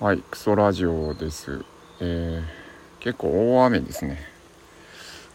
[0.00, 1.62] はい、クソラジオです。
[2.00, 2.42] えー
[3.00, 4.18] 結構大雨ですね。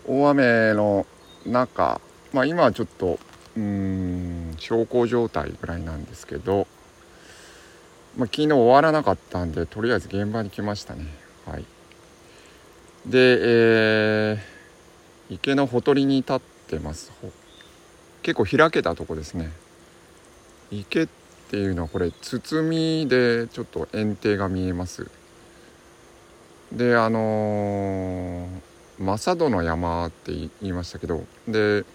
[0.08, 1.06] 大雨の
[1.46, 2.02] 中、
[2.34, 3.20] まあ今はちょっと、
[3.56, 6.66] うん、小康状態ぐらいなんですけど、
[8.18, 11.06] まあ昨日終わらなかったんで、とりあえず現場に来ましたね。
[11.46, 11.66] はい。
[13.06, 17.12] で、えー池のほとりに立ってます。
[18.24, 19.52] 結構開けたとこですね。
[20.72, 25.10] 池ってていうのはこれ包みでちょっと園庭が見えます。
[26.72, 31.86] であのー、正戸の山って言いましたけどで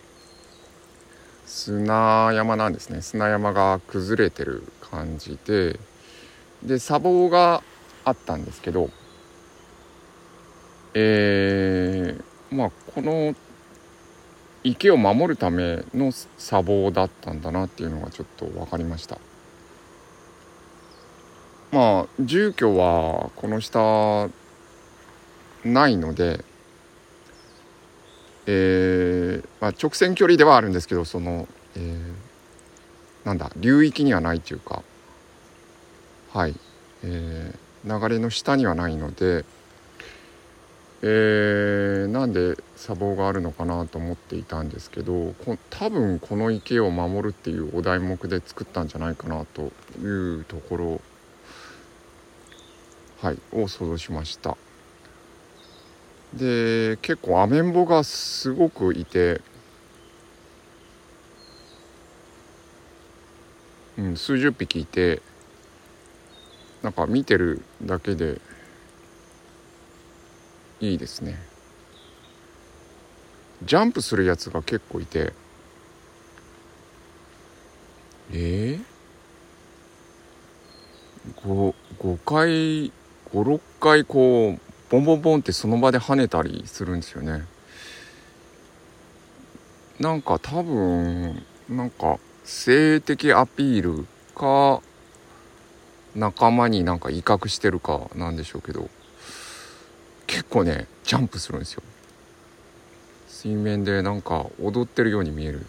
[1.46, 3.02] 砂山なんですね。
[3.02, 5.78] 砂山が崩れてる感じで
[6.62, 7.62] で砂防が
[8.04, 8.90] あったんですけど
[10.94, 13.34] えー、まあこの
[14.62, 19.18] 池を守るための砂防だったんだなっていうのがちょっと分かりました。
[21.72, 24.28] まあ住居はこの下
[25.64, 26.44] ないので
[28.46, 31.46] えーまあ、直線距離ではあるんですけどその、
[31.76, 32.30] えー
[33.22, 34.82] なんだ流域にはないっていうか
[36.32, 36.54] はい、
[37.04, 39.44] えー流れの下にはないので
[41.02, 49.70] えーなんで砂防があるのかなと思っていたんですけどこ多分この池を守るっていうお題目で作ったんじゃないかなと
[50.02, 50.04] い
[50.40, 51.00] うところ
[53.22, 54.56] はいを想像しました。
[56.34, 59.40] で結構アメンボがすごくいて、
[63.98, 65.20] うん、数十匹いて
[66.82, 68.40] なんか見てるだけで
[70.80, 71.38] いいですね。
[73.62, 75.32] ジャンプするやつが結構いて。
[78.32, 82.92] えー、5, 5回
[83.32, 87.44] 56回こうボンボンボンってその場で跳ねたりするんですよね。
[90.00, 94.80] なんか多分なんか性的アピールか
[96.16, 98.88] 仲間になんか威嚇してるかなんでしょうけど
[100.26, 101.82] 結構ねジャンプするんですよ。
[103.28, 105.64] 水面でなんか踊ってるように見える。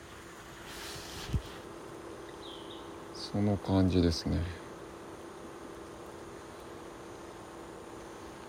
[3.14, 4.61] その感じですね。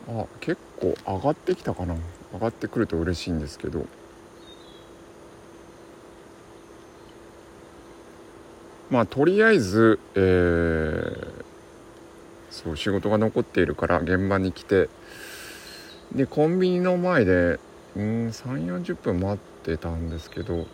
[0.08, 1.96] あ結構上がってきたかな。
[2.32, 3.86] 上がってくると嬉しいんですけど。
[8.90, 11.42] まあとりあえずえー
[12.50, 14.88] そう仕事が残っているから現場に来て。
[16.14, 17.58] でコンビニの前で
[17.96, 20.66] うん3 4 0分待ってたんですけど。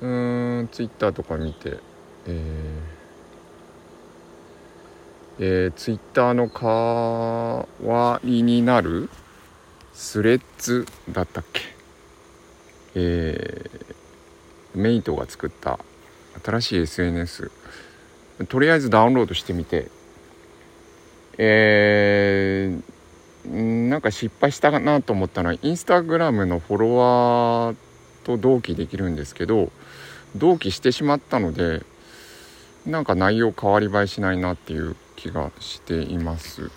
[0.00, 1.78] うーんツイッターとか見て
[2.26, 2.73] えー
[5.38, 9.08] えー、ツイッターの代わりになる
[9.92, 11.62] スレッズだったっけ？
[12.94, 15.78] えー、メイトが作った
[16.44, 17.50] 新しい SNS
[18.48, 19.88] とりあえずダウンロードしてみて。
[21.36, 23.52] えー、
[23.88, 27.76] なんか失敗したなと思ったのはインスタグラムのフォロワー
[28.22, 29.72] と同期できるんですけど
[30.36, 31.82] 同期してしまったので
[32.86, 36.70] なんか内容変わり映えしないなっていう気がしています。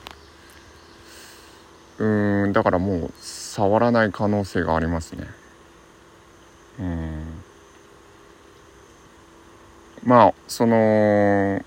[2.00, 5.28] うーんだからもう触らない可能性がありますね。
[6.80, 7.44] うん。
[10.04, 11.62] まあその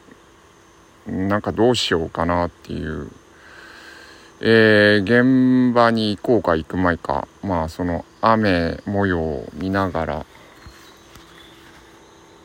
[1.07, 3.11] なんかどうしようかなっていう。
[4.43, 7.28] えー、現場に行こうか行く前か。
[7.43, 10.27] まあその雨模様を見ながら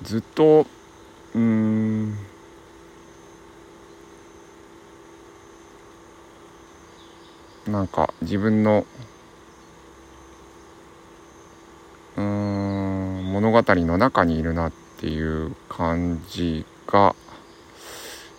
[0.04, 0.68] ずっと
[1.36, 2.18] うん
[7.68, 8.86] なんか自分の
[12.16, 17.14] うん物語の中にいるなっていう感じが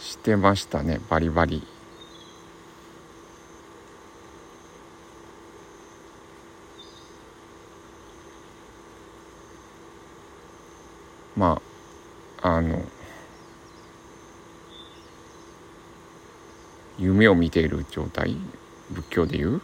[0.01, 1.63] してましたねバリバリ。
[11.37, 11.76] まあ
[12.47, 12.81] あの
[16.97, 18.37] 夢を見ている状態
[18.93, 19.61] 仏教でいう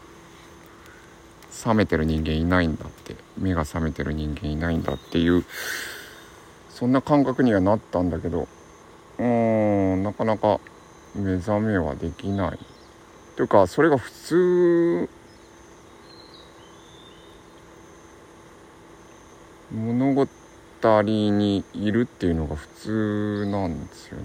[1.51, 5.45] 覚めてる人間いないんだって目が覚めてる人間いないんだっていう
[6.71, 8.49] そんな感覚にはなったんだけど
[9.19, 10.59] うーんなかなか
[11.15, 12.59] 目覚めはできない。
[13.37, 15.09] というかそれが普通
[19.71, 20.42] 物事
[20.83, 24.25] 隣にいるっていうのが普通なんですよね。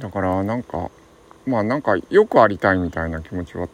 [0.00, 0.90] だからなんか
[1.46, 3.68] まあなんかよくありたいみたいな気持ちは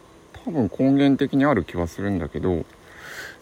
[0.45, 2.67] 多分根源的にある気はするんだけど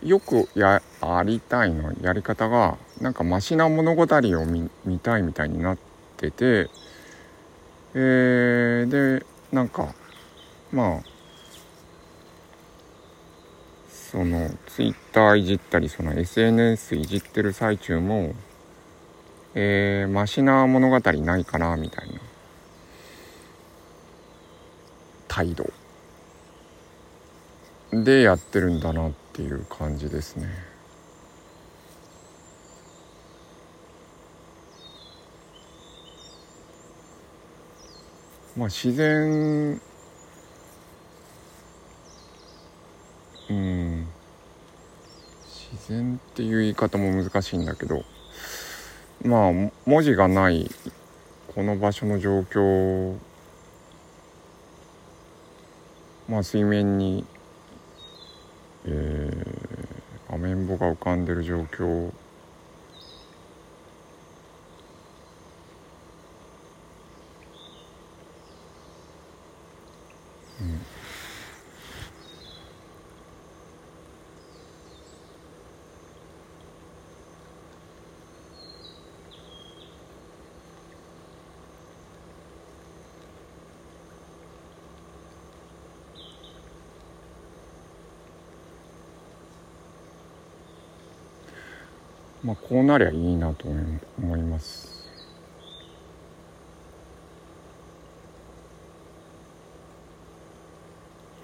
[0.04, 5.87] よくやありたいのやり方がなんかマシな物語を見見たいみたいになって。
[6.18, 6.68] ってて
[7.94, 9.94] えー、でなんか
[10.72, 11.02] まあ
[13.88, 18.34] そのツイッターいじったりその SNS いじってる最中も
[19.54, 22.20] えー、マシな物語ないかなみたいな
[25.26, 25.70] 態度
[27.92, 30.67] でやってるんだなっていう感じですね。
[38.58, 39.80] まあ自然
[43.48, 44.08] うん
[45.46, 48.02] 自然っていう言い方も難しいんだけど
[49.22, 49.52] まあ
[49.86, 50.68] 文字がない
[51.54, 53.16] この場所の状況
[56.28, 57.24] まあ水面に、
[58.86, 62.12] えー、アメンボが浮かんでる状況
[92.48, 95.06] まあ、こうなりゃいいなと思います。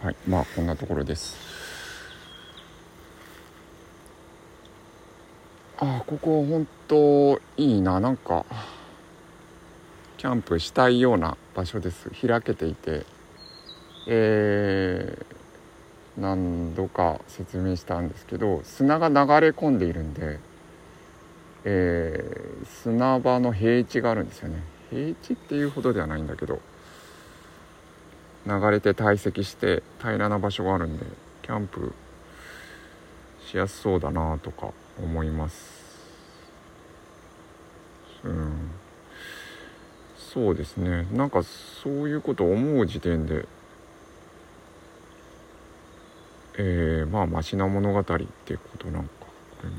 [0.01, 1.37] はいまあこんなところです。
[5.77, 8.01] ああここ本当いいな。
[8.01, 8.47] なんか
[10.17, 12.09] キャンプしたいような場所です。
[12.27, 13.05] 開けていて。
[14.07, 20.39] えー、何度か説明したんですけど砂が流れ込んでいるんで
[21.65, 24.63] えー、砂場の平地があるんですよね。
[24.91, 26.61] 平地っていうほどではないんだけど
[28.47, 31.07] 流れて堆積して平らな場所があるんで
[31.43, 31.93] キャンプ
[33.47, 34.71] しやすそうだなとか
[35.03, 35.85] 思います。
[38.25, 38.71] うん。
[40.17, 41.07] そうですね。
[41.13, 43.47] なんかそういうことを思う時点で
[46.57, 49.29] えー、まあマシな物語ってことなんかこ
[49.65, 49.77] れも。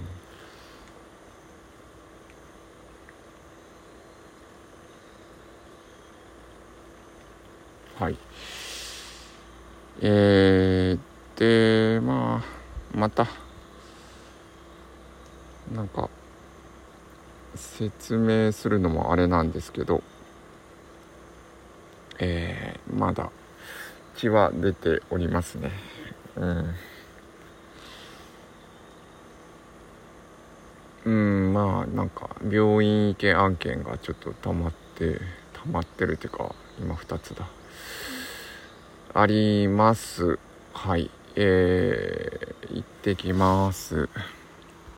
[7.98, 8.18] はい。
[10.02, 13.26] えー、で、まあ、また、
[15.74, 16.10] なんか、
[17.56, 20.04] 説明するのもあれなんですけど、
[22.20, 23.30] えー、まだ
[24.18, 25.72] 血は出ておりますね。
[26.36, 26.76] うん。
[31.06, 35.22] うん、まあ、なんか、病院行け案件がちょっと溜まって、
[35.54, 37.48] 溜まってるっていうか、今2つだ。
[39.14, 40.40] あります。
[40.74, 41.10] はい。
[41.36, 44.10] えー、行ってきます。